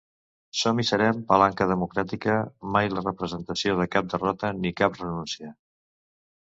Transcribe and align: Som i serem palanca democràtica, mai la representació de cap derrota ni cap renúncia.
Som 0.61 0.79
i 0.83 0.85
serem 0.89 1.19
palanca 1.31 1.67
democràtica, 1.73 2.39
mai 2.77 2.91
la 2.95 3.05
representació 3.05 3.79
de 3.83 3.89
cap 3.99 4.11
derrota 4.17 4.53
ni 4.65 4.77
cap 4.83 5.01
renúncia. 5.05 5.55